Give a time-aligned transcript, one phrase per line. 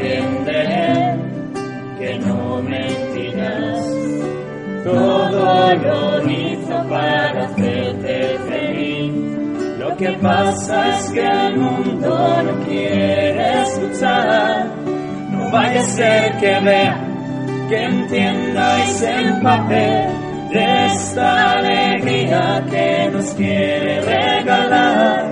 [0.00, 1.20] Él,
[1.98, 3.94] que no mentirás.
[4.84, 9.12] Todo lo hizo para hacerte feliz.
[9.78, 14.66] Lo que pasa es que el mundo no quiere escuchar.
[15.30, 17.14] No vaya a ser que vea
[17.68, 25.30] que entienda y se empape de esta alegría que nos quiere regalar.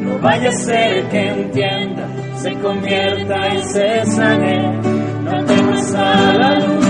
[0.00, 2.03] No vaya a ser que entienda,
[2.44, 4.78] se convierta y se sane.
[5.22, 6.86] No temas a la luz,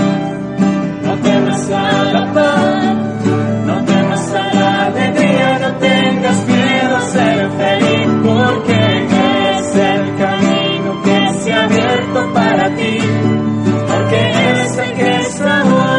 [1.05, 2.95] no temas a la paz,
[3.65, 9.07] no temas a la alegría, no tengas miedo a ser feliz, porque
[9.55, 12.97] es el camino que se ha abierto para ti
[13.87, 15.94] porque eres el que es ahora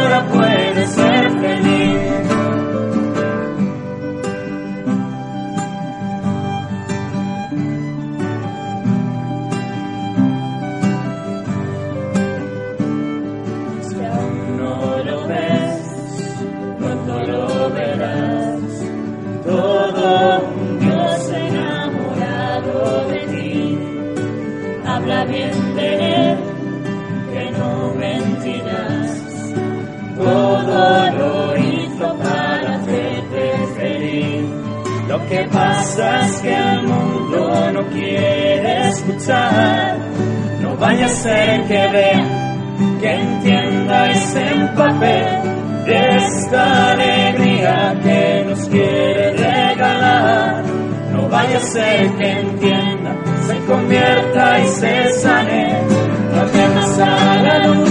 [41.67, 42.23] que vea,
[43.01, 45.47] que entienda y se empape
[45.85, 50.63] de esta alegría que nos quiere regalar.
[51.11, 53.15] No vaya a ser que entienda,
[53.47, 55.81] se convierta y se sane.
[56.33, 57.86] No temas a la luz,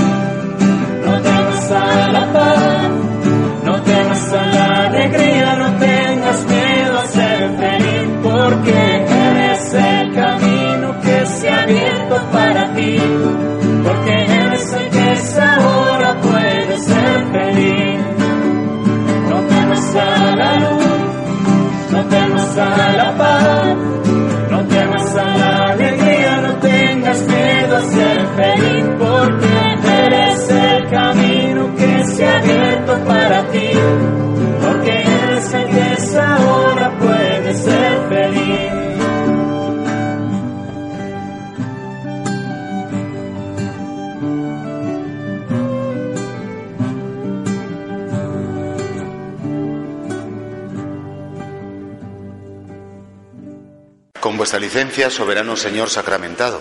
[54.77, 56.61] soberano Señor sacramentado.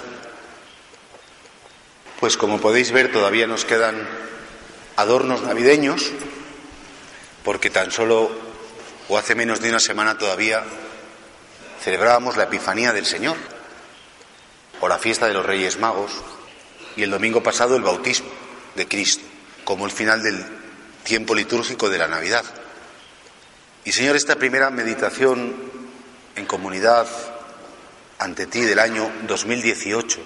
[2.22, 4.08] Pues como podéis ver, todavía nos quedan
[4.96, 6.12] adornos navideños,
[7.44, 8.32] porque tan solo,
[9.10, 10.64] o hace menos de una semana todavía,
[11.84, 13.36] celebrábamos la Epifanía del Señor,
[14.80, 16.14] o la fiesta de los Reyes Magos,
[16.96, 18.30] y el domingo pasado el bautismo
[18.76, 19.26] de Cristo,
[19.66, 20.42] como el final del
[21.04, 22.46] tiempo litúrgico de la Navidad.
[23.84, 25.54] Y Señor, esta primera meditación
[26.38, 27.08] en comunidad
[28.20, 30.20] ante ti del año 2018.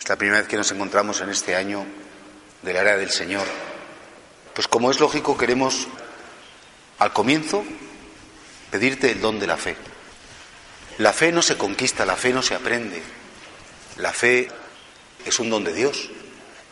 [0.00, 1.84] Es la primera vez que nos encontramos en este año
[2.62, 3.46] de la era del Señor.
[4.54, 5.88] Pues como es lógico, queremos
[6.98, 7.64] al comienzo
[8.70, 9.76] pedirte el don de la fe.
[10.98, 13.02] La fe no se conquista, la fe no se aprende.
[13.96, 14.48] La fe
[15.24, 16.10] es un don de Dios.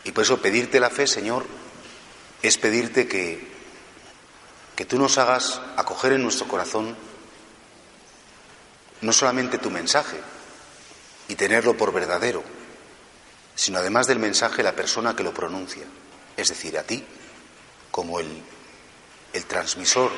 [0.03, 1.45] Y por eso pedirte la fe, Señor,
[2.41, 3.47] es pedirte que,
[4.75, 6.95] que tú nos hagas acoger en nuestro corazón
[9.01, 10.17] no solamente tu mensaje
[11.27, 12.43] y tenerlo por verdadero,
[13.55, 15.83] sino además del mensaje la persona que lo pronuncia,
[16.37, 17.03] es decir, a ti,
[17.91, 18.41] como el,
[19.33, 20.11] el transmisor,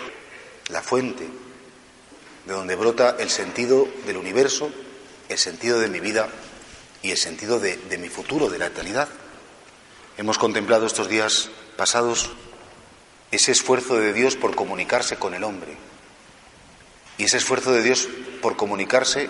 [0.69, 1.27] la fuente,
[2.45, 4.71] de donde brota el sentido del universo,
[5.29, 6.29] el sentido de mi vida
[7.01, 9.09] y el sentido de, de mi futuro, de la eternidad.
[10.17, 12.31] Hemos contemplado estos días pasados
[13.31, 15.77] ese esfuerzo de Dios por comunicarse con el hombre.
[17.21, 18.09] Y ese esfuerzo de Dios
[18.41, 19.29] por comunicarse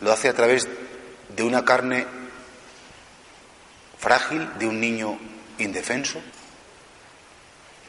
[0.00, 0.66] lo hace a través
[1.36, 2.06] de una carne
[3.98, 5.18] frágil, de un niño
[5.58, 6.18] indefenso,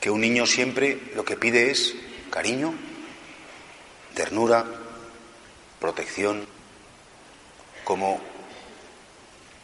[0.02, 1.96] que un niño siempre lo que pide es
[2.30, 2.74] cariño,
[4.16, 4.66] ternura,
[5.80, 6.46] protección,
[7.86, 8.20] como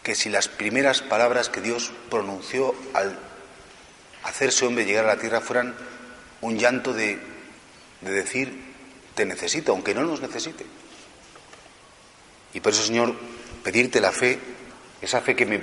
[0.02, 3.20] que si las primeras palabras que Dios pronunció al
[4.24, 5.76] hacerse hombre llegar a la tierra fueran
[6.40, 7.20] un llanto de,
[8.00, 8.73] de decir,
[9.15, 10.65] te necesito, aunque no nos necesite.
[12.54, 13.15] Y por eso, Señor,
[13.63, 14.39] pedirte la fe,
[15.01, 15.62] esa fe que me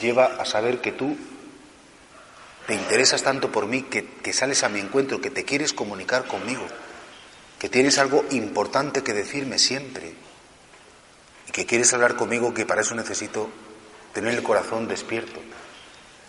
[0.00, 1.16] lleva a saber que tú
[2.66, 6.26] te interesas tanto por mí, que, que, sales a mi encuentro, que te quieres comunicar
[6.26, 6.66] conmigo,
[7.58, 10.14] que tienes algo importante que decirme siempre
[11.48, 13.48] y que quieres hablar conmigo, que para eso necesito
[14.12, 15.40] tener el corazón despierto.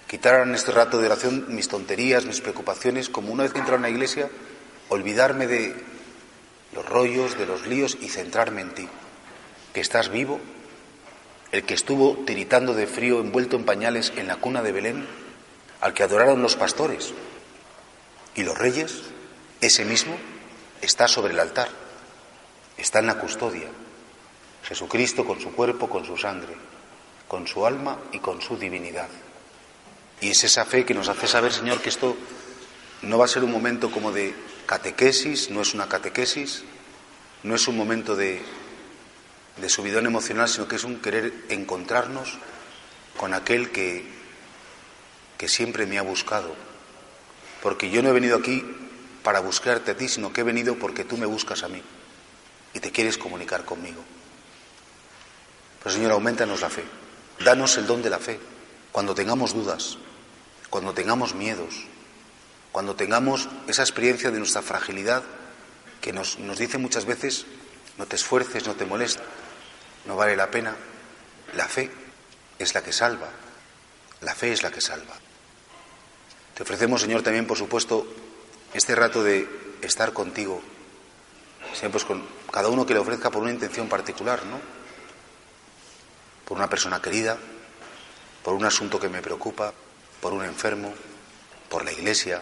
[0.07, 3.75] Quitar en este rato de oración mis tonterías, mis preocupaciones, como una vez que entro
[3.75, 4.29] a una iglesia,
[4.89, 5.75] olvidarme de
[6.73, 8.87] los rollos, de los líos y centrarme en ti,
[9.73, 10.39] que estás vivo,
[11.51, 15.07] el que estuvo tiritando de frío envuelto en pañales en la cuna de Belén,
[15.81, 17.13] al que adoraron los pastores
[18.35, 19.03] y los reyes,
[19.61, 20.15] ese mismo
[20.81, 21.69] está sobre el altar,
[22.77, 23.67] está en la custodia,
[24.63, 26.53] Jesucristo con su cuerpo, con su sangre,
[27.27, 29.07] con su alma y con su divinidad.
[30.19, 32.17] Y es esa fe que nos hace saber, Señor, que esto
[33.03, 34.33] no va a ser un momento como de
[34.67, 36.63] catequesis, no es una catequesis,
[37.41, 38.41] no es un momento de,
[39.57, 42.37] de subidón emocional, sino que es un querer encontrarnos
[43.17, 44.05] con aquel que,
[45.37, 46.53] que siempre me ha buscado.
[47.63, 48.63] Porque yo no he venido aquí
[49.23, 51.81] para buscarte a ti, sino que he venido porque tú me buscas a mí
[52.73, 54.03] y te quieres comunicar conmigo.
[55.81, 56.83] Pero Señor, aumentanos la fe.
[57.43, 58.39] Danos el don de la fe.
[58.91, 59.97] Cuando tengamos dudas,
[60.69, 61.85] cuando tengamos miedos,
[62.71, 65.23] cuando tengamos esa experiencia de nuestra fragilidad
[66.01, 67.45] que nos, nos dice muchas veces,
[67.97, 69.23] no te esfuerces, no te molestes,
[70.05, 70.75] no vale la pena.
[71.55, 71.89] La fe
[72.59, 73.29] es la que salva.
[74.21, 75.15] La fe es la que salva.
[76.55, 78.07] Te ofrecemos, Señor, también, por supuesto,
[78.73, 79.47] este rato de
[79.81, 80.61] estar contigo,
[81.73, 84.59] siempre pues con cada uno que le ofrezca por una intención particular, ¿no?
[86.45, 87.37] Por una persona querida,
[88.43, 89.73] por un asunto que me preocupa,
[90.19, 90.93] por un enfermo,
[91.69, 92.41] por la iglesia,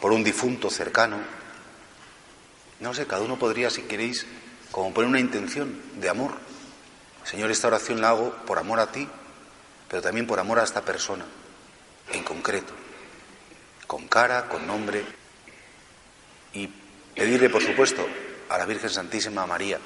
[0.00, 1.18] por un difunto cercano.
[2.80, 4.26] No sé, cada uno podría, si queréis,
[4.70, 6.32] como poner una intención de amor.
[7.24, 9.08] Señor, esta oración la hago por amor a ti,
[9.88, 11.24] pero también por amor a esta persona,
[12.12, 12.72] en concreto,
[13.86, 15.04] con cara, con nombre,
[16.52, 16.68] y
[17.14, 18.06] pedirle, por supuesto,
[18.48, 19.78] a la Virgen Santísima María,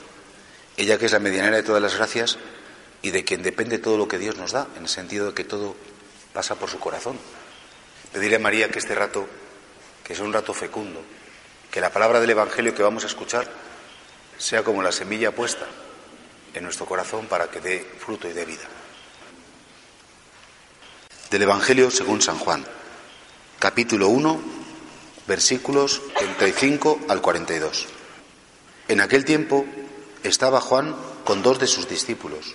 [0.77, 2.39] ella que es la medianera de todas las gracias
[3.03, 5.45] y de quien depende todo lo que Dios nos da, en el sentido de que
[5.45, 5.75] todo
[6.33, 7.19] pasa por su corazón.
[8.13, 9.27] Pedirle a María que este rato,
[10.05, 11.03] que es un rato fecundo,
[11.71, 13.49] que la palabra del Evangelio que vamos a escuchar
[14.37, 15.67] sea como la semilla puesta
[16.53, 18.69] en nuestro corazón para que dé fruto y dé vida.
[21.31, 22.65] Del Evangelio según San Juan,
[23.59, 24.41] capítulo 1,
[25.27, 27.87] versículos 35 al 42.
[28.89, 29.65] En aquel tiempo
[30.23, 30.95] estaba Juan
[31.25, 32.55] con dos de sus discípulos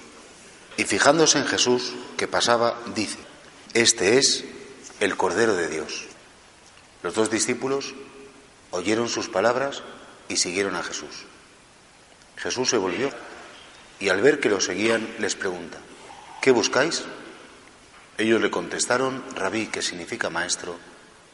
[0.75, 3.17] y fijándose en Jesús que pasaba, dice,
[3.73, 4.45] Este es
[4.99, 6.05] el Cordero de Dios.
[7.03, 7.93] Los dos discípulos
[8.71, 9.83] oyeron sus palabras
[10.27, 11.25] y siguieron a Jesús.
[12.37, 13.09] Jesús se volvió
[13.99, 15.77] y al ver que lo seguían les pregunta,
[16.41, 17.03] ¿qué buscáis?
[18.17, 20.77] Ellos le contestaron, rabí, que significa maestro,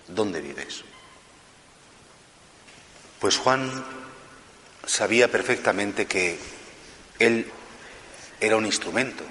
[0.07, 0.83] ¿dónde vives?
[3.19, 3.85] Pues Juan
[4.85, 6.37] sabía perfectamente que
[7.19, 7.49] él
[8.41, 9.23] era un instrumento.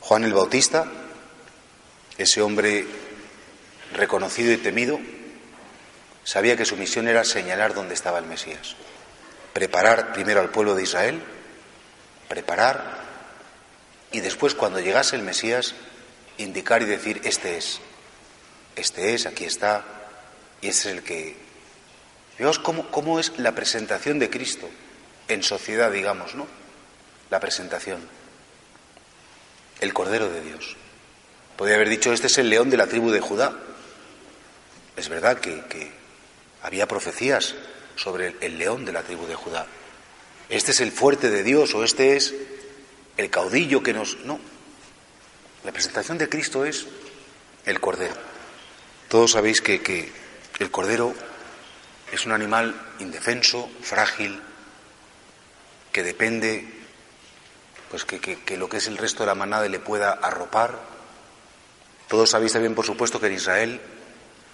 [0.00, 0.90] Juan el Bautista,
[2.16, 2.86] ese hombre
[3.96, 5.00] reconocido y temido,
[6.24, 8.76] sabía que su misión era señalar dónde estaba el Mesías,
[9.52, 11.22] preparar primero al pueblo de Israel,
[12.28, 13.04] preparar
[14.12, 15.74] y después cuando llegase el Mesías
[16.38, 17.80] indicar y decir, este es,
[18.76, 19.84] este es, aquí está,
[20.60, 21.46] y este es el que
[22.38, 24.68] Veamos cómo, cómo es la presentación de Cristo
[25.28, 26.46] en sociedad, digamos, ¿no?
[27.30, 28.00] La presentación.
[29.80, 30.76] El Cordero de Dios.
[31.56, 33.54] Podría haber dicho, este es el león de la tribu de Judá.
[34.96, 35.92] Es verdad que,
[36.62, 37.54] había profecías
[37.94, 39.66] sobre el, león de la tribu de Judá.
[40.48, 42.34] Este es el fuerte de Dios o este es
[43.16, 44.18] el caudillo que nos...
[44.24, 44.40] No.
[45.64, 46.86] La presentación de Cristo es
[47.66, 48.14] el Cordero.
[49.08, 50.10] Todos sabéis que, que
[50.58, 51.14] el Cordero
[52.12, 54.40] es un animal indefenso, frágil,
[55.92, 56.68] que depende
[57.90, 60.78] pues que, que lo que es el resto de la manada le pueda arropar.
[62.08, 63.80] Todos sabéis también, por supuesto, que en Israel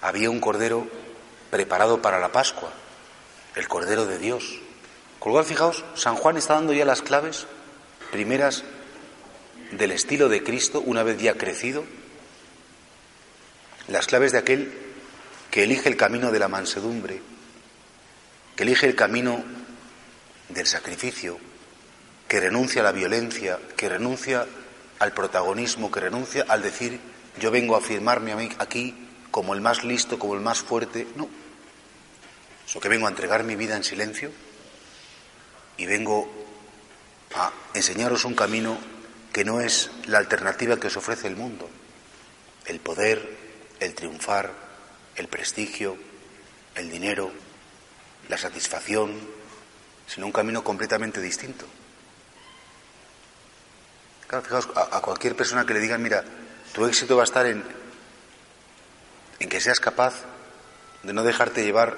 [0.02, 0.86] había un cordero
[1.50, 2.70] preparado para la Pascua,
[3.54, 4.58] el cordero de Dios.
[5.18, 7.46] Con lo cual, fijaos, San Juan está dando ya las claves
[8.10, 8.64] primeras
[9.70, 11.84] del estilo de Cristo, una vez ya crecido,
[13.88, 14.72] las claves de aquel
[15.50, 17.22] que elige el camino de la mansedumbre,
[18.56, 19.42] que elige el camino
[20.48, 21.38] del sacrificio,
[22.26, 24.46] que renuncia a la violencia, que renuncia
[24.98, 26.98] al protagonismo, que renuncia al decir
[27.40, 29.01] yo vengo a afirmarme aquí
[29.32, 31.08] como el más listo, como el más fuerte.
[31.16, 31.28] No.
[32.64, 34.30] Eso que vengo a entregar mi vida en silencio
[35.76, 36.30] y vengo
[37.34, 38.78] a enseñaros un camino
[39.32, 41.68] que no es la alternativa que os ofrece el mundo.
[42.66, 43.36] El poder,
[43.80, 44.52] el triunfar,
[45.16, 45.96] el prestigio,
[46.74, 47.32] el dinero,
[48.28, 49.18] la satisfacción,
[50.06, 51.64] sino un camino completamente distinto.
[54.26, 56.22] Claro, fijaos, a, cualquier persona que le digan, mira,
[56.74, 57.81] tu éxito va a estar en,
[59.42, 60.14] en que seas capaz
[61.02, 61.96] de no dejarte llevar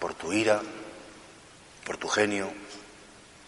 [0.00, 0.60] por tu ira,
[1.86, 2.50] por tu genio.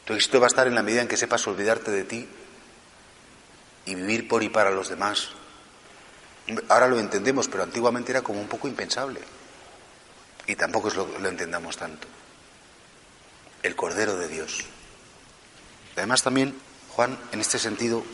[0.05, 2.29] Tu éxito va a estar en la medida en que sepas olvidarte de ti
[3.87, 5.31] y vivir por y para los demás.
[6.69, 9.19] Ahora lo entendemos, pero antiguamente era como un poco impensable.
[10.47, 12.07] Y tampoco es lo, lo entendamos tanto.
[13.65, 14.61] El Cordero de Dios.
[15.97, 16.55] Además también
[16.91, 18.05] Juan, en este sentido,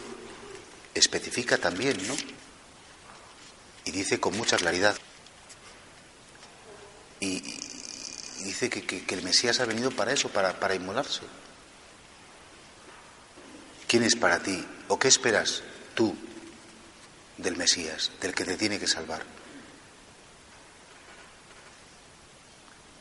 [0.94, 2.37] especifica también, ¿no?
[3.88, 4.94] Y dice con mucha claridad.
[7.20, 7.40] Y,
[8.44, 11.22] dice que, el Mesías ha venido para eso, para, para inmolarse.
[13.86, 14.62] ¿Quién es para ti?
[14.88, 15.62] ¿O qué esperas
[15.94, 16.14] tú
[17.38, 19.22] del Mesías, del que te tiene que salvar.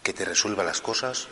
[0.03, 1.27] Que te resuelva las cosas,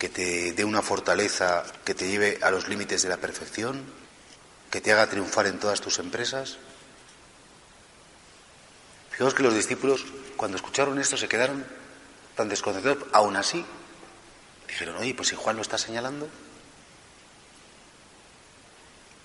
[0.00, 3.84] que te dé una fortaleza que te lleve a los límites de la perfección,
[4.72, 6.58] que te haga triunfar en todas tus empresas.
[9.14, 10.04] Fijaos que los discípulos,
[10.36, 11.64] cuando escucharon esto, se quedaron
[12.34, 13.06] tan desconcertados.
[13.12, 13.64] Aún así,
[14.66, 16.28] dijeron, oye, pues si Juan lo está señalando,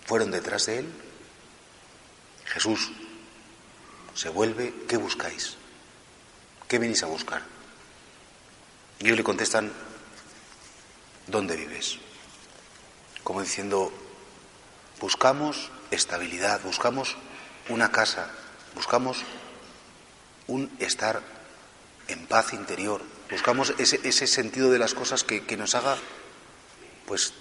[0.05, 0.93] fueron detrás de él
[2.45, 2.91] Jesús
[4.13, 5.55] se vuelve, ¿qué buscáis?
[6.67, 7.41] ¿Qué venís a buscar?
[8.99, 9.71] Y ellos le contestan,
[11.27, 11.97] ¿dónde vives?
[13.23, 13.91] Como diciendo,
[14.99, 17.15] buscamos estabilidad, buscamos
[17.69, 18.29] una casa,
[18.75, 19.23] buscamos
[20.49, 21.21] un estar
[22.07, 25.97] en paz interior, buscamos ese, ese sentido de las cosas que, que nos haga,
[27.05, 27.33] pues,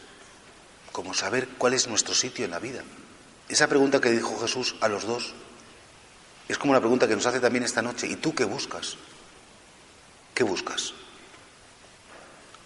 [0.92, 2.82] como saber cuál es nuestro sitio en la vida.
[3.48, 5.34] Esa pregunta que dijo Jesús a los dos
[6.48, 8.06] es como la pregunta que nos hace también esta noche.
[8.06, 8.96] ¿Y tú qué buscas?
[10.34, 10.94] ¿Qué buscas?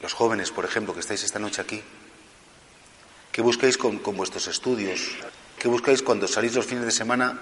[0.01, 1.83] Los jóvenes, por ejemplo, que estáis esta noche aquí,
[3.31, 5.01] ¿qué buscáis con, vuestros estudios?
[5.59, 7.41] ¿Qué buscáis cuando salís los fines de semana?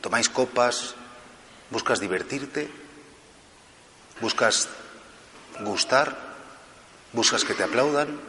[0.00, 0.94] ¿Tomáis copas?
[1.70, 2.70] ¿Buscas divertirte?
[4.20, 4.68] ¿Buscas
[5.60, 6.16] gustar?
[7.12, 8.20] ¿Buscas que te aplaudan?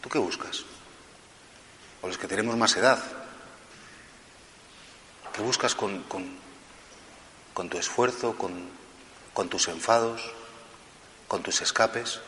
[0.00, 0.64] ¿Tú qué buscas?
[2.02, 3.02] o los que tenemos más edad.
[5.32, 8.68] ¿Qué buscas con, con, tu esfuerzo, con,
[9.32, 10.22] con tus enfados,
[11.28, 12.20] con tus escapes?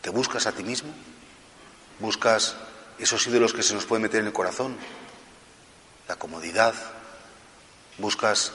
[0.00, 0.92] ¿Te buscas a ti mismo?
[1.98, 2.56] ¿Buscas
[2.98, 4.76] esos ídolos que se nos pueden meter en el corazón?
[6.08, 6.74] La comodidad.
[7.98, 8.52] ¿Buscas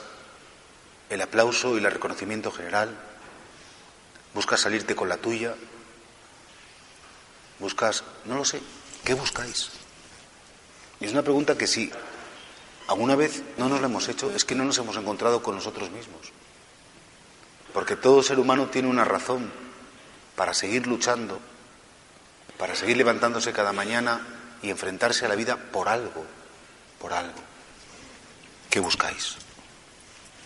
[1.10, 2.96] el aplauso y el reconocimiento general?
[4.34, 5.54] ¿Buscas salirte con la tuya?
[7.58, 8.60] ¿Buscas, no lo sé,
[9.04, 9.70] ¿Qué buscáis?
[11.00, 11.90] Y es una pregunta que si
[12.88, 15.90] alguna vez no nos la hemos hecho, es que no nos hemos encontrado con nosotros
[15.90, 16.32] mismos.
[17.72, 19.50] Porque todo ser humano tiene una razón
[20.36, 21.40] para seguir luchando,
[22.58, 24.20] para seguir levantándose cada mañana
[24.62, 26.24] y enfrentarse a la vida por algo,
[27.00, 27.47] por algo.
[28.78, 29.34] ¿Qué buscáis?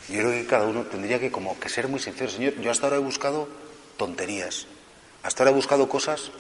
[0.09, 2.31] Yo creo que cada uno tendría que como que ser muy sincero.
[2.31, 3.47] Señor, yo hasta ahora he buscado
[3.99, 4.67] tonterías.
[5.23, 6.31] Hasta ahora he buscado cosas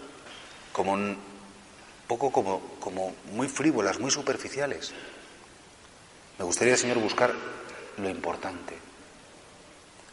[0.72, 0.96] como
[2.08, 4.94] poco como, como muy frívolas, muy superficiales.
[6.38, 7.34] Me gustaría, Señor, buscar
[7.98, 8.74] lo importante.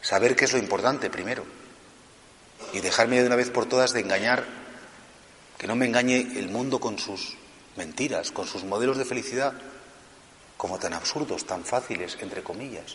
[0.02, 1.46] Saber qué es lo importante primero.
[2.74, 4.44] Y dejarme de una vez por todas de engañar,
[5.56, 7.38] que no me engañe el mundo con sus
[7.78, 9.54] mentiras, con sus modelos de felicidad,
[10.60, 12.94] como tan absurdos, tan fáciles, entre comillas.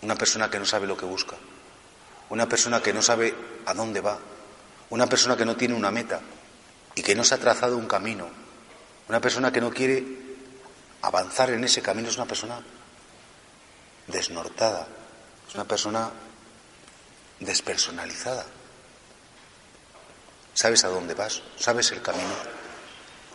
[0.00, 1.36] Una persona que no sabe lo que busca,
[2.30, 3.34] una persona que no sabe
[3.66, 4.18] a dónde va,
[4.88, 6.22] una persona que no tiene una meta
[6.94, 8.30] y que no se ha trazado un camino,
[9.10, 10.02] una persona que no quiere
[11.02, 12.62] avanzar en ese camino es una persona
[14.06, 14.88] desnortada,
[15.46, 16.10] es una persona
[17.40, 18.46] despersonalizada.
[20.54, 21.42] ¿Sabes a dónde vas?
[21.58, 22.61] ¿Sabes el camino?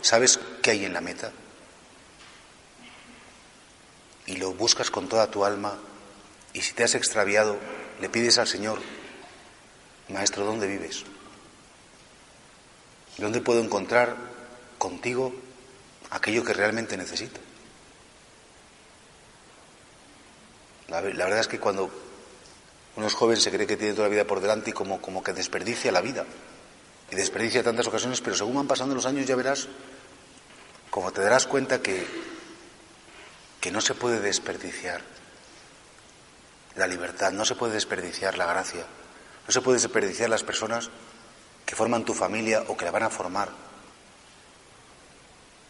[0.00, 1.32] ¿Sabes qué hay en la meta?
[4.26, 5.78] Y lo buscas con toda tu alma
[6.52, 7.56] y si te has extraviado,
[8.00, 8.78] le pides al Señor,
[10.08, 11.04] Maestro, ¿dónde vives?
[13.18, 14.16] ¿Dónde puedo encontrar
[14.78, 15.34] contigo
[16.10, 17.40] aquello que realmente necesito?
[20.88, 21.90] La, verdad es que cuando
[22.96, 25.22] uno es joven se cree que tiene toda la vida por delante y como, como
[25.22, 26.24] que desperdicia la vida.
[27.10, 29.68] Y desperdicia tantas ocasiones, pero según van pasando los años ya verás,
[30.90, 32.06] como te darás cuenta que,
[33.60, 35.02] que no se puede desperdiciar
[36.76, 38.84] la libertad, no se puede desperdiciar la gracia,
[39.46, 40.90] no se puede desperdiciar las personas
[41.66, 43.50] que forman tu familia o que la van a formar,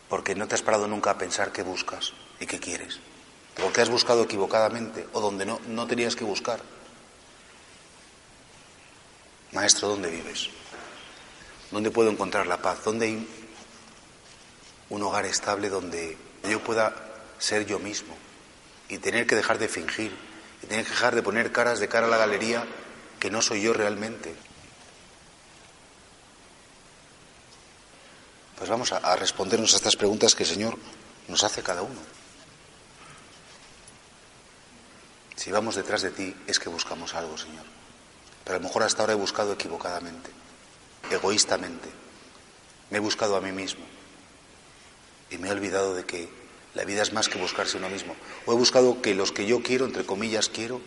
[0.08, 3.00] porque no te has parado nunca a pensar qué buscas y qué quieres,
[3.56, 6.60] porque has buscado equivocadamente o donde no, no tenías que buscar.
[9.52, 10.50] Maestro, ¿dónde vives?
[11.70, 12.82] ¿Dónde puedo encontrar la paz?
[12.84, 13.28] ¿Dónde hay
[14.90, 16.16] un hogar estable donde
[16.48, 16.94] yo pueda
[17.38, 18.16] ser yo mismo
[18.88, 20.16] y tener que dejar de fingir
[20.62, 22.64] y tener que dejar de poner caras de cara a la galería
[23.20, 24.34] que no soy yo realmente?
[28.56, 30.76] Pues vamos a, respondernos a estas preguntas que el Señor
[31.28, 32.00] nos hace cada uno.
[35.36, 37.64] Si vamos detrás de ti es que buscamos algo, Señor.
[38.42, 40.30] Pero a lo mejor hasta ahora he buscado equivocadamente,
[41.10, 41.88] egoístamente.
[42.90, 43.84] Me he buscado a mí mismo.
[45.30, 46.28] Y me he olvidado de que
[46.74, 48.14] la vida es más que buscarse uno mismo.
[48.46, 50.80] O he buscado que los que yo quiero, entre comillas quiero,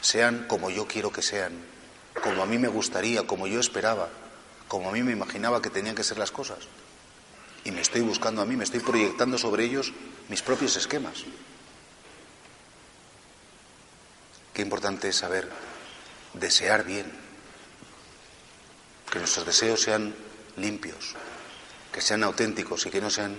[0.00, 1.52] sean como yo quiero que sean,
[2.22, 4.08] como a mí me gustaría, como yo esperaba,
[4.68, 6.58] como a mí me imaginaba que tenían que ser las cosas
[7.64, 9.92] y me estoy buscando a mí, me estoy proyectando sobre ellos
[10.28, 11.24] mis propios esquemas.
[14.52, 15.48] Qué importante es saber
[16.34, 17.10] desear bien,
[19.12, 20.14] que nuestros deseos sean
[20.56, 21.14] limpios,
[21.92, 23.36] que sean auténticos y que no sean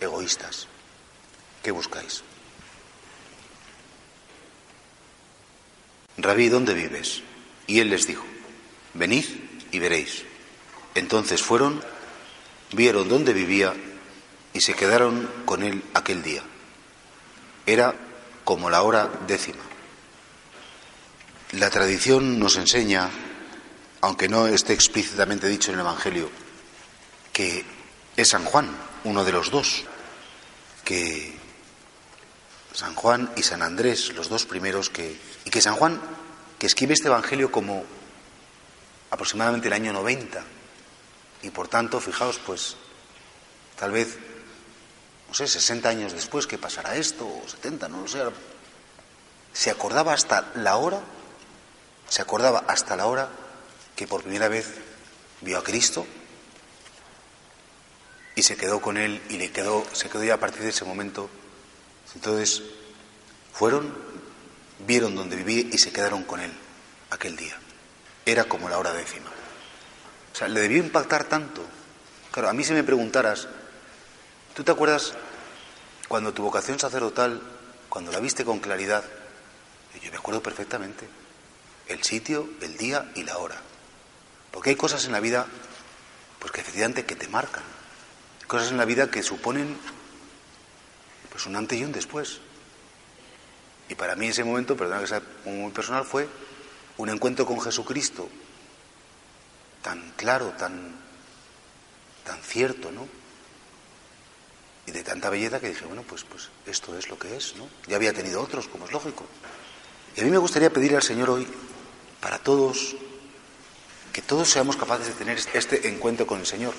[0.00, 0.68] egoístas.
[1.62, 2.22] ¿Qué buscáis?
[6.18, 7.22] Rabí, ¿dónde vives?
[7.66, 8.24] Y él les dijo,
[8.92, 9.24] venid
[9.72, 10.24] y veréis.
[10.94, 11.82] Entonces fueron
[12.72, 13.72] vieron dónde vivía
[14.52, 16.42] y se quedaron con él aquel día.
[17.64, 17.94] Era
[18.44, 19.62] como la hora décima.
[21.52, 23.08] La tradición nos enseña,
[24.00, 26.30] aunque no esté explícitamente dicho en el Evangelio,
[27.32, 27.64] que
[28.16, 28.68] es San Juan,
[29.04, 29.84] uno de los dos,
[30.84, 31.36] que
[32.72, 35.18] San Juan y San Andrés, los dos primeros que...
[35.44, 36.00] y que San Juan,
[36.58, 37.84] que escribe este Evangelio como
[39.10, 40.44] aproximadamente el año 90,
[41.42, 42.76] y por tanto, fijaos, pues
[43.76, 44.18] tal vez,
[45.28, 48.22] no sé, 60 años después que pasará esto, o 70, no lo sé,
[49.52, 51.00] se acordaba hasta la hora,
[52.08, 53.28] se acordaba hasta la hora
[53.98, 54.74] que por primera vez
[55.40, 56.06] vio a Cristo
[58.36, 60.84] y se quedó con él y le quedó, se quedó ya a partir de ese
[60.84, 61.28] momento.
[62.14, 62.62] Entonces,
[63.52, 63.92] fueron,
[64.86, 66.52] vieron donde vivía y se quedaron con él
[67.10, 67.58] aquel día.
[68.24, 69.30] Era como la hora décima.
[70.32, 71.64] O sea, le debió impactar tanto.
[72.30, 73.48] Claro, a mí si me preguntaras,
[74.54, 75.14] ¿tú te acuerdas
[76.06, 77.42] cuando tu vocación sacerdotal,
[77.88, 79.02] cuando la viste con claridad?
[80.00, 81.08] Yo me acuerdo perfectamente.
[81.88, 83.60] El sitio, el día y la hora.
[84.58, 85.46] Porque hay cosas en la vida,
[86.40, 87.62] pues que efectivamente que te marcan.
[88.48, 89.78] Cosas en la vida que suponen
[91.30, 92.40] pues un antes y un después.
[93.88, 96.28] Y para mí ese momento, perdona que sea muy personal, fue
[96.96, 98.28] un encuentro con Jesucristo
[99.80, 100.92] tan claro, tan,
[102.24, 103.06] tan cierto, ¿no?
[104.86, 107.68] Y de tanta belleza que dije, bueno, pues, pues esto es lo que es, ¿no?
[107.86, 109.24] Ya había tenido otros, como es lógico.
[110.16, 111.46] Y a mí me gustaría pedir al Señor hoy,
[112.20, 112.96] para todos,
[114.18, 116.74] que todos seamos capaces de tener este encuentro con el Señor.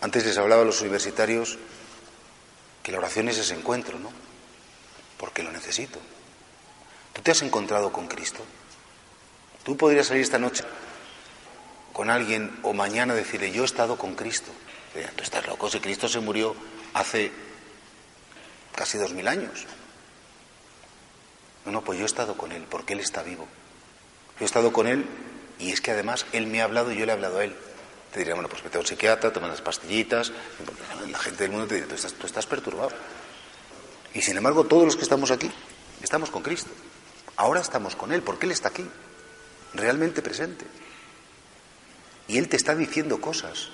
[0.00, 1.58] Antes les hablaba a los universitarios
[2.82, 4.10] que la oración es ese encuentro, ¿no?
[5.16, 6.00] Porque lo necesito.
[7.12, 8.44] ¿Tú te has encontrado con Cristo?
[9.62, 10.64] Tú podrías salir esta noche
[11.92, 14.50] con alguien o mañana decirle, yo he estado con Cristo.
[15.14, 16.56] Tú estás loco, si Cristo se murió
[16.94, 17.30] hace
[18.74, 19.66] casi dos mil años.
[21.64, 23.46] No, no, pues yo he estado con Él, porque Él está vivo.
[24.40, 25.06] Yo he estado con Él
[25.58, 27.54] y es que además Él me ha hablado y yo le he hablado a Él.
[28.12, 30.32] Te diría, bueno, pues vete a un psiquiatra, toma las pastillitas.
[31.10, 32.90] La gente del mundo te dice, tú estás, tú estás perturbado.
[34.14, 35.50] Y sin embargo, todos los que estamos aquí,
[36.02, 36.70] estamos con Cristo.
[37.36, 38.86] Ahora estamos con Él, porque Él está aquí,
[39.74, 40.64] realmente presente.
[42.28, 43.70] Y Él te está diciendo cosas.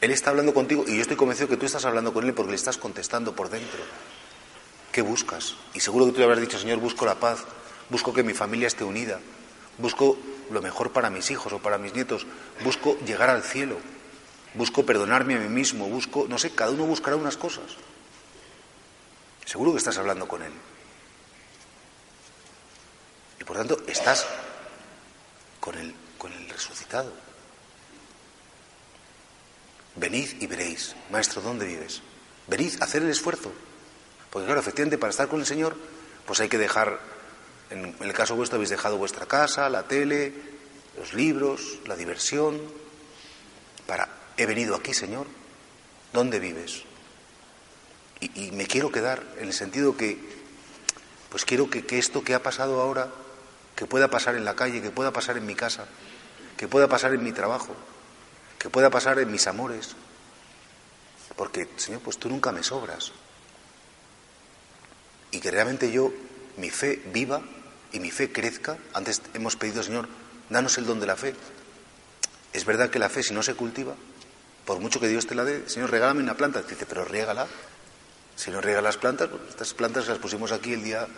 [0.00, 2.50] Él está hablando contigo y yo estoy convencido que tú estás hablando con Él porque
[2.50, 3.80] le estás contestando por dentro.
[4.92, 5.54] ¿Qué buscas?
[5.74, 7.44] Y seguro que tú le habrás dicho, Señor, busco la paz,
[7.90, 9.20] busco que mi familia esté unida,
[9.78, 10.18] busco
[10.50, 12.26] lo mejor para mis hijos o para mis nietos,
[12.62, 13.78] busco llegar al cielo,
[14.54, 17.76] busco perdonarme a mí mismo, busco, no sé, cada uno buscará unas cosas.
[19.44, 20.52] Seguro que estás hablando con Él.
[23.40, 24.26] Y por tanto, estás
[25.60, 27.12] con el, con el resucitado.
[29.96, 32.02] Venid y veréis, Maestro, ¿dónde vives?
[32.46, 33.52] Venid, hacer el esfuerzo.
[34.30, 35.76] Porque claro, efectivamente, para estar con el Señor,
[36.26, 37.00] pues hay que dejar,
[37.70, 40.32] en el caso vuestro habéis dejado vuestra casa, la tele,
[40.96, 42.60] los libros, la diversión,
[43.86, 45.26] para, he venido aquí, Señor,
[46.12, 46.82] ¿dónde vives?
[48.20, 50.18] Y, me quiero quedar, en el sentido que,
[51.28, 53.10] pues quiero que, que esto que ha pasado ahora,
[53.74, 55.86] que pueda pasar en la calle, que pueda pasar en mi casa,
[56.56, 57.76] que pueda pasar en mi trabajo,
[58.58, 59.94] que pueda pasar en mis amores,
[61.36, 63.12] porque, Señor, pues tú nunca me sobras.
[65.30, 66.10] Y que realmente yo,
[66.56, 67.42] mi fe viva
[67.96, 68.76] y mi fe crezca.
[68.92, 70.06] Antes hemos pedido, Señor,
[70.50, 71.34] danos el don de la fe.
[72.52, 73.94] Es verdad que la fe, si no se cultiva,
[74.66, 76.60] por mucho que Dios te la dé, Señor, regálame una planta.
[76.62, 77.46] Dice, pero riégala.
[78.36, 81.08] Si no riega las plantas, pues estas plantas las pusimos aquí el día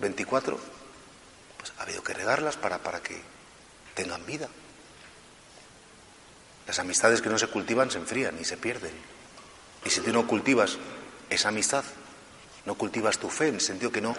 [0.00, 0.58] 24,
[1.58, 3.20] pues ha habido que regarlas para, para que
[3.94, 4.48] tengan vida.
[6.66, 8.90] Las amistades que no se cultivan se enfrían y se pierden.
[9.84, 10.76] Y si tú no cultivas
[11.30, 11.84] esa amistad,
[12.64, 14.16] no cultivas tu fe, en el sentido que no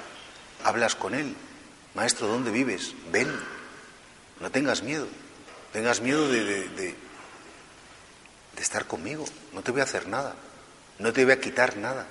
[0.63, 1.35] hablas con Él,
[1.97, 2.93] Maestro, ¿dónde vives?
[3.11, 3.27] Ven,
[4.39, 5.07] no tengas miedo,
[5.73, 6.95] tengas miedo de, de,
[8.59, 10.35] estar conmigo, no te voy a hacer nada,
[10.99, 12.05] no te voy a quitar nada,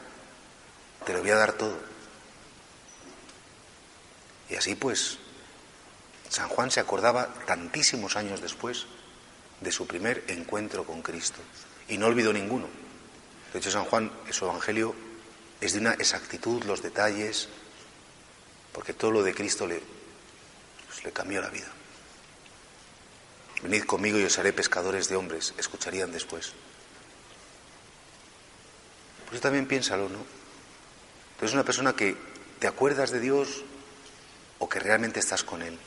[1.05, 1.79] te lo voy a dar todo.
[4.51, 5.19] Y así pues,
[6.31, 8.87] San Juan se acordaba tantísimos años después
[9.61, 11.39] de su primer encuentro con Cristo
[11.87, 12.67] y no olvidó ninguno.
[13.53, 14.97] De hecho, San Juan, en su Evangelio,
[15.61, 17.49] es de una exactitud, los detalles,
[18.77, 19.81] porque todo lo de Cristo le,
[20.87, 21.67] pues, le cambió la vida.
[23.63, 26.53] Venid conmigo y os haré pescadores de hombres, escucharían después.
[29.31, 30.19] Pues también piénsalo, ¿no?
[30.19, 32.19] Tú eres una persona que
[32.59, 33.65] te acuerdas de Dios
[34.59, 35.79] o que realmente estás con Él.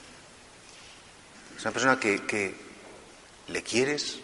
[1.58, 2.56] Es una persona que, que
[3.50, 4.18] le quieres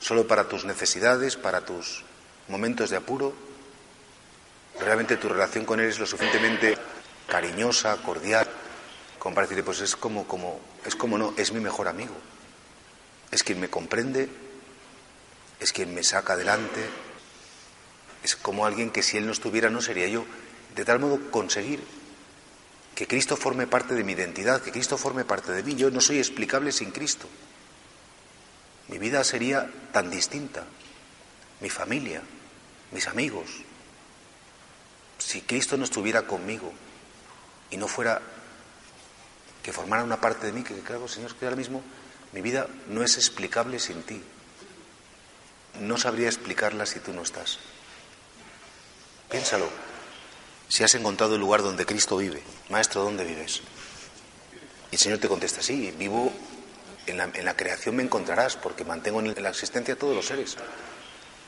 [0.00, 2.02] solo para tus necesidades, para tus
[2.48, 3.32] momentos de apuro.
[4.80, 6.76] Realmente tu relación con Él es lo suficientemente
[7.28, 8.48] cariñosa, cordial,
[9.18, 12.14] como para decirle, pues es como, como, es como no, es mi mejor amigo.
[13.30, 14.28] Es quien me comprende,
[15.60, 16.88] es quien me saca adelante,
[18.22, 20.24] es como alguien que si Él no estuviera no sería yo.
[20.76, 21.82] De tal modo conseguir
[22.94, 25.74] que Cristo forme parte de mi identidad, que Cristo forme parte de mí.
[25.74, 27.26] Yo no soy explicable sin Cristo.
[28.88, 30.64] Mi vida sería tan distinta.
[31.60, 32.22] Mi familia,
[32.90, 33.48] mis amigos.
[35.18, 36.72] Si Cristo no estuviera conmigo
[37.72, 38.20] y no fuera
[39.62, 41.82] que formara una parte de mí, que claro, Señor, que ahora mismo
[42.32, 44.22] mi vida no es explicable sin ti.
[45.80, 47.58] No sabría explicarla si tú no estás.
[49.30, 49.68] Piénsalo.
[50.68, 53.62] Si has encontrado el lugar donde Cristo vive, Maestro, ¿dónde vives?
[54.90, 56.32] Y el Señor te contesta, sí, vivo
[57.06, 60.26] en la, en la creación me encontrarás, porque mantengo en la existencia a todos los
[60.26, 60.56] seres.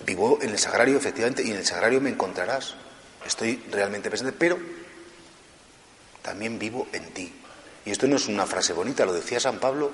[0.07, 2.75] Vivo en el sagrario, efectivamente, y en el sagrario me encontrarás.
[3.27, 4.59] Estoy realmente presente, pero
[6.25, 7.31] también vivo en ti.
[7.85, 9.93] Y esto no es una frase bonita, lo decía San Pablo,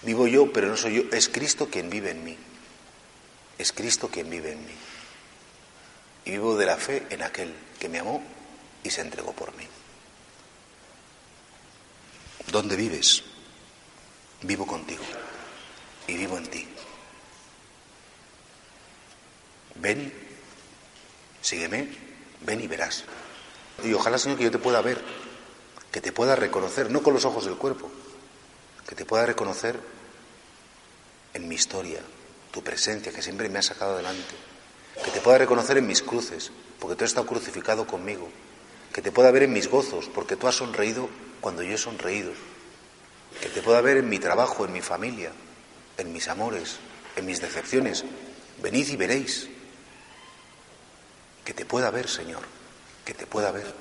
[0.00, 2.38] vivo yo, pero no soy yo, es Cristo quien vive en mí.
[3.58, 4.72] Es Cristo quien vive en mí.
[6.24, 8.22] Y vivo de la fe en aquel que me amó
[8.82, 9.66] y se entregó por mí.
[12.50, 13.22] ¿Dónde vives?
[14.40, 15.04] Vivo contigo
[16.06, 16.66] y vivo en ti.
[19.74, 20.12] Ven,
[21.42, 21.88] sígueme,
[22.40, 23.04] ven y verás.
[23.84, 25.00] Y ojalá, Señor, que yo te pueda ver,
[25.90, 27.90] que te pueda reconocer, no con los ojos del cuerpo,
[28.86, 29.78] que te pueda reconocer
[31.34, 32.00] en mi historia,
[32.50, 34.34] tu presencia, que siempre me ha sacado adelante,
[35.04, 38.28] que te pueda reconocer en mis cruces, porque tú has estado crucificado conmigo,
[38.92, 41.08] que te pueda ver en mis gozos, porque tú has sonreído
[41.40, 42.32] cuando yo he sonreído,
[43.40, 45.32] que te pueda ver en mi trabajo, en mi familia,
[45.96, 46.78] en mis amores,
[47.16, 48.04] en mis decepciones.
[48.62, 49.48] Venid y veréis.
[51.44, 52.42] Que te pueda ver, Señor,
[53.04, 53.72] que te pueda ver.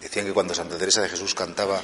[0.00, 1.80] Decían que cuando Santa Teresa de Jesús cantaba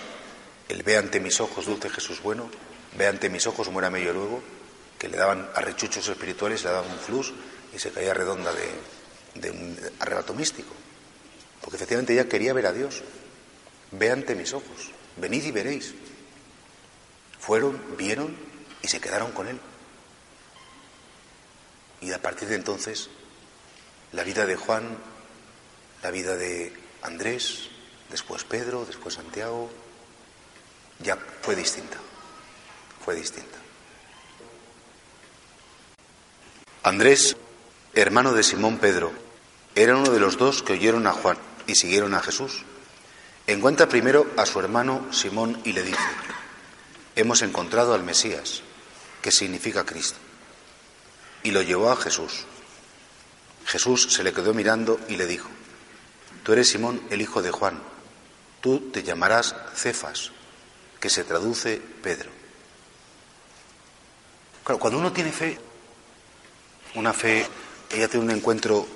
[0.69, 2.51] el ve ante mis ojos, dulce Jesús bueno,
[2.97, 4.43] ve ante mis ojos, muera medio luego,
[4.99, 7.33] que le daban arrechuchos espirituales, le daban un flux
[7.75, 10.75] y se caía redonda de, de un arrebato místico.
[11.61, 13.03] Porque efectivamente ella quería ver a Dios.
[13.93, 15.95] Ve ante mis ojos, venid y veréis.
[17.39, 18.37] Fueron, vieron
[18.83, 19.59] y se quedaron con él.
[22.01, 23.11] Y a partir de entonces,
[24.13, 24.97] la vida de Juan,
[26.03, 27.69] la vida de Andrés,
[28.11, 29.71] después Pedro, después Santiago,
[31.01, 31.97] ya fue distinta.
[33.05, 33.59] Fue distinta.
[36.83, 37.37] Andrés,
[37.95, 39.13] hermano de Simón Pedro,
[39.75, 42.65] era uno de los dos que oyeron a Juan y siguieron a Jesús.
[43.47, 45.99] Encuentra primero a su hermano Simón y le dice,
[47.17, 48.63] hemos encontrado al Mesías,
[49.23, 50.19] que significa Cristo.
[51.43, 52.45] Y lo llevó a Jesús.
[53.67, 55.49] Jesús se le quedó mirando y le dijo,
[56.43, 57.81] tú eres Simón, el hijo de Juan,
[58.61, 60.33] tú te llamarás Cefas,
[61.01, 62.31] que se traduce Pedro.
[64.65, 65.59] Claro, cuando uno tiene fe,
[66.95, 67.47] una fe,
[67.91, 68.87] ella tiene un encuentro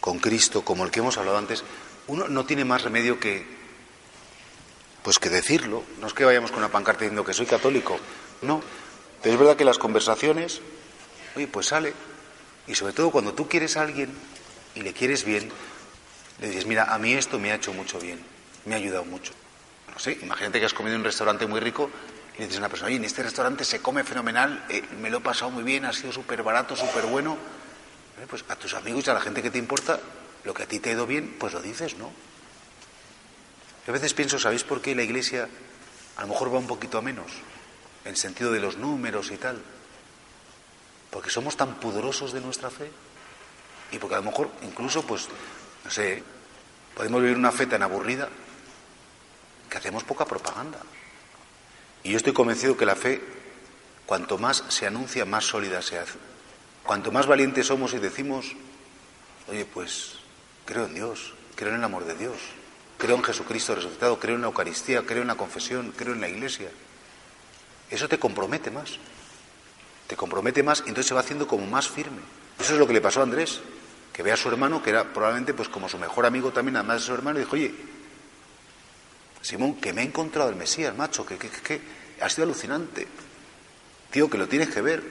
[0.00, 1.64] con Cristo como el que hemos hablado antes,
[2.08, 3.62] uno no tiene más remedio que
[5.02, 5.82] pues que decirlo.
[6.00, 7.98] No es que vayamos con una pancarta diciendo que soy católico,
[8.42, 8.62] no.
[9.22, 10.60] Pero es verdad que las conversaciones,
[11.36, 11.92] oye, pues sale.
[12.66, 14.10] Y sobre todo cuando tú quieres a alguien
[14.74, 15.50] y le quieres bien,
[16.42, 18.20] le dices, mira, a mí esto me ha hecho mucho bien,
[18.64, 19.32] me ha ayudado mucho.
[19.92, 21.88] No sé, imagínate que has comido en un restaurante muy rico
[22.34, 25.08] y le dices a una persona, oye, en este restaurante se come fenomenal, eh, me
[25.08, 27.38] lo he pasado muy bien, ha sido súper barato, súper bueno.
[28.28, 30.00] Pues a tus amigos y a la gente que te importa,
[30.42, 32.10] lo que a ti te ha ido bien, pues lo dices, ¿no?
[33.86, 35.48] Yo a veces pienso, ¿sabéis por qué la Iglesia
[36.16, 37.30] a lo mejor va un poquito a menos?
[38.04, 39.60] En sentido de los números y tal.
[41.10, 42.90] Porque somos tan pudorosos de nuestra fe.
[43.92, 45.28] Y porque a lo mejor incluso, pues,
[45.84, 46.22] no sé,
[46.94, 48.28] podemos vivir una fe tan aburrida
[49.68, 50.78] que hacemos poca propaganda.
[52.02, 53.22] Y yo estoy convencido que la fe,
[54.06, 56.18] cuanto más se anuncia, más sólida se hace.
[56.82, 58.54] Cuanto más valientes somos y decimos,
[59.48, 60.18] oye, pues
[60.66, 62.36] creo en Dios, creo en el amor de Dios,
[62.98, 66.28] creo en Jesucristo resucitado, creo en la Eucaristía, creo en la confesión, creo en la
[66.28, 66.70] Iglesia.
[67.90, 68.98] Eso te compromete más.
[70.06, 72.20] Te compromete más y entonces se va haciendo como más firme.
[72.58, 73.60] Eso es lo que le pasó a Andrés,
[74.12, 77.00] que ve a su hermano, que era probablemente pues como su mejor amigo también, además
[77.00, 77.74] de su hermano, y dijo, oye,
[79.40, 81.80] Simón, que me he encontrado el Mesías, macho, que, que, que,
[82.20, 83.08] ha sido alucinante.
[84.10, 85.02] Tío, que lo tienes que ver.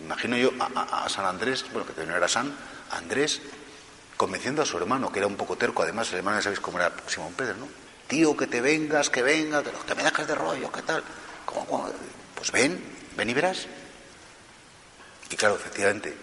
[0.00, 2.52] Imagino yo a, San Andrés, bueno, que no era San,
[2.90, 3.40] Andrés,
[4.16, 6.78] convenciendo a su hermano, que era un poco terco, además el hermano ya sabéis cómo
[6.78, 7.68] era Simón Pedro, ¿no?
[8.08, 11.02] Tío, que te vengas, que venga, que, me dejas de rollo, ¿qué tal?
[12.34, 12.82] Pues ven,
[13.16, 13.66] ven y verás.
[15.30, 16.14] Y claro, efectivamente,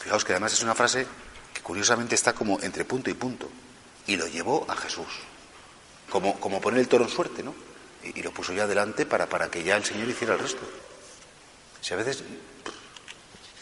[0.00, 1.06] fijaos que además es una frase
[1.52, 3.48] que curiosamente está como entre punto y punto.
[4.06, 5.06] Y lo llevó a Jesús.
[6.08, 7.54] Como, como poner el toro en suerte, ¿no?
[8.02, 10.62] Y, lo puso ya adelante para, para que ya el Señor hiciera el resto.
[11.80, 12.24] Si a veces,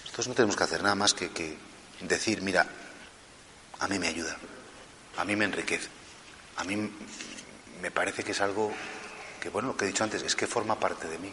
[0.04, 1.58] nosotros no tenemos que hacer nada más que, que
[2.00, 2.66] decir, mira,
[3.80, 4.36] a mí me ayuda,
[5.16, 5.88] a mí me enriquece,
[6.56, 6.90] a mí
[7.82, 8.72] me parece que es algo
[9.40, 11.32] que, bueno, lo que he dicho antes, es que forma parte de mí.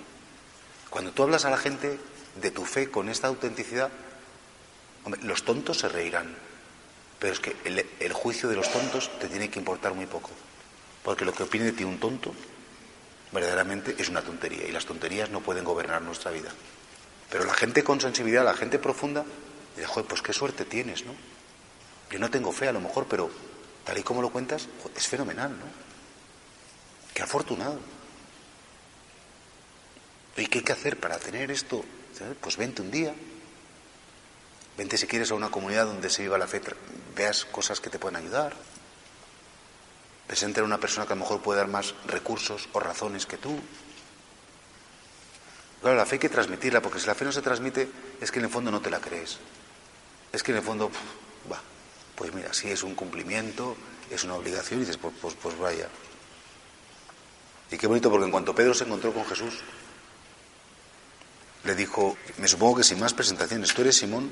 [0.90, 2.00] Cuando tú hablas a la gente
[2.36, 3.90] de tu fe con esta autenticidad,
[5.22, 6.36] los tontos se reirán,
[7.20, 10.32] pero es que el, el, juicio de los tontos te tiene que importar muy poco,
[11.04, 12.34] porque lo que opine de ti un tonto
[13.32, 16.50] verdaderamente es una tontería y las tonterías no pueden gobernar nuestra vida.
[17.30, 19.26] Pero la gente con sensibilidad, la gente profunda,
[19.76, 21.14] dice, joder, pues qué suerte tienes, ¿no?
[22.10, 23.30] Yo no tengo fe a lo mejor, pero
[23.84, 25.66] tal y como lo cuentas, es fenomenal, ¿no?
[27.14, 27.80] Qué afortunado.
[30.38, 31.84] ¿Y qué hay que hacer para tener esto?
[32.42, 33.14] Pues vente un día.
[34.78, 36.62] Vente si quieres a una comunidad donde se viva la fe,
[37.16, 38.54] veas cosas que te pueden ayudar.
[40.28, 43.38] Presente a una persona que a lo mejor puede dar más recursos o razones que
[43.38, 43.58] tú.
[45.82, 47.88] Claro, la fe hay que transmitirla, porque si la fe no se transmite,
[48.20, 49.38] es que en el fondo no te la crees.
[50.34, 50.90] Es que en el fondo,
[51.50, 51.62] va,
[52.16, 53.78] pues mira, si es un cumplimiento,
[54.10, 55.88] es una obligación, y dices, pues, pues, pues vaya.
[57.72, 59.60] Y qué bonito, porque en cuanto Pedro se encontró con Jesús,
[61.64, 64.32] le dijo, me supongo que sin más presentaciones, tú eres Simón,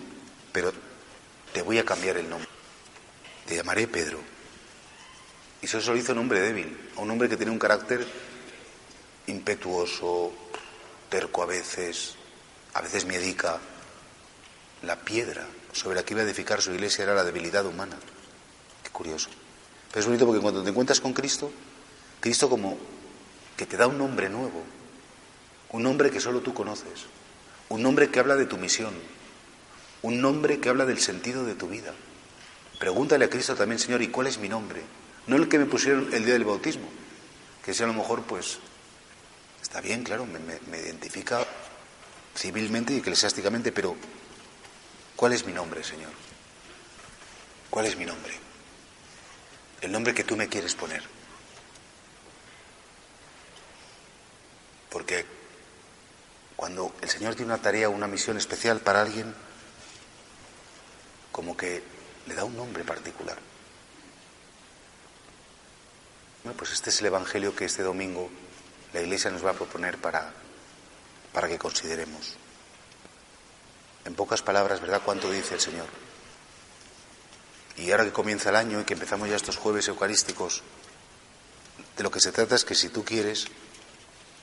[0.54, 0.72] pero
[1.52, 2.48] te voy a cambiar el nombre.
[3.46, 4.20] Te llamaré Pedro.
[5.62, 8.06] Y eso lo hizo un hombre débil, un hombre que tiene un carácter
[9.28, 10.32] impetuoso,
[11.10, 12.16] terco a veces,
[12.74, 13.60] a veces miedica.
[14.84, 17.98] La piedra sobre la que iba a edificar su iglesia era la debilidad humana.
[18.84, 19.30] Qué curioso.
[19.90, 21.52] Pero es bonito porque cuando te encuentras con Cristo,
[22.20, 22.78] Cristo como
[23.56, 24.64] que te da un nombre nuevo,
[25.72, 27.06] un nombre que solo tú conoces,
[27.70, 28.94] un nombre que habla de tu misión,
[30.04, 31.94] un nombre que habla del sentido de tu vida.
[32.78, 34.84] Pregúntale a Cristo también, Señor, ¿y cuál es mi nombre?
[35.28, 36.88] No el que me pusieron el día del bautismo,
[37.66, 38.60] que si a lo mejor, pues,
[39.62, 41.46] está bien, claro, me, me, me identifica
[42.36, 43.96] civilmente y eclesiásticamente, pero
[45.16, 46.12] ¿cuál es mi nombre, Señor?
[47.70, 48.34] ¿Cuál es mi nombre?
[49.82, 51.04] El nombre que tú me quieres poner.
[54.90, 55.26] Porque
[56.58, 59.34] cuando el Señor tiene una tarea, una misión especial para alguien,
[61.34, 61.84] como que
[62.28, 63.38] le da un nombre particular.
[66.44, 68.30] Bueno, pues este es el Evangelio que este domingo
[68.94, 70.32] la Iglesia nos va a proponer para,
[71.34, 72.36] para que consideremos.
[74.06, 75.02] En pocas palabras, ¿verdad?
[75.04, 75.88] ¿Cuánto dice el Señor?
[77.78, 80.62] Y ahora que comienza el año y que empezamos ya estos jueves eucarísticos,
[81.98, 83.48] de lo que se trata es que si tú quieres,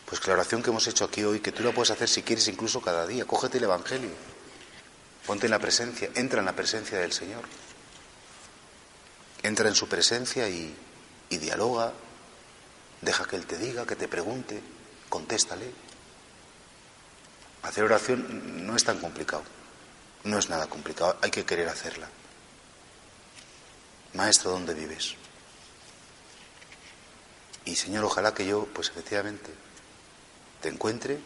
[0.07, 2.22] pues que la oración que hemos hecho aquí hoy, que tú la puedes hacer si
[2.22, 4.11] quieres incluso cada día, cógete el Evangelio,
[5.26, 7.44] ponte en la presencia, entra en la presencia del Señor,
[9.42, 10.74] entra en su presencia y,
[11.28, 11.92] y dialoga,
[13.00, 14.62] deja que Él te diga, que te pregunte,
[15.09, 15.72] contéstale.
[17.62, 19.42] Hacer oración no es tan complicado,
[20.24, 22.09] no es nada complicado, hay que querer hacerla.
[24.14, 25.14] Maestro, ¿dónde vives?
[27.64, 29.52] Y Señor, ojalá que yo, pues efectivamente,
[30.61, 31.18] te encuentre.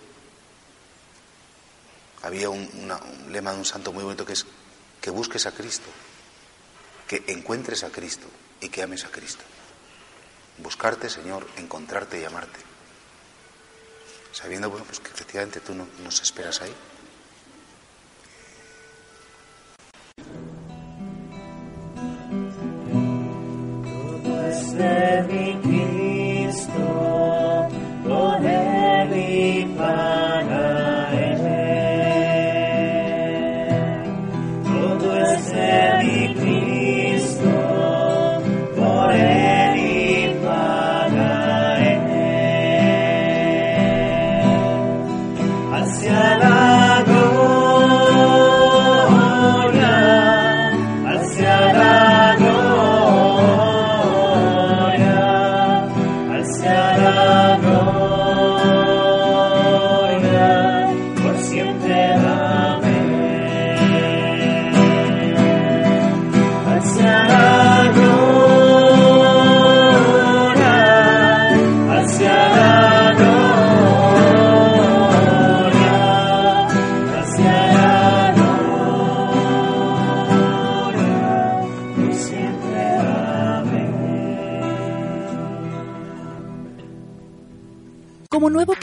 [2.25, 2.67] Había un,
[3.29, 4.47] lema de un santo muy bonito que es
[5.03, 5.91] que busques a Cristo,
[7.07, 8.27] que encuentres a Cristo
[8.63, 9.45] y que ames a Cristo.
[10.57, 12.61] Buscarte, Señor, encontrarte y amarte.
[14.33, 16.75] Sabiendo, bueno, pues que efectivamente tú no, nos esperas ahí.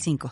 [0.00, 0.28] 5.